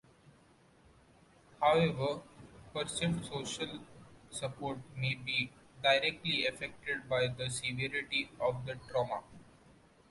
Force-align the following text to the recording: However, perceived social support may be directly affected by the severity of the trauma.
However, 1.61 2.21
perceived 2.73 3.23
social 3.23 3.81
support 4.31 4.79
may 4.97 5.13
be 5.13 5.51
directly 5.83 6.47
affected 6.47 7.07
by 7.07 7.27
the 7.27 7.49
severity 7.51 8.31
of 8.39 8.65
the 8.65 8.79
trauma. 8.89 9.21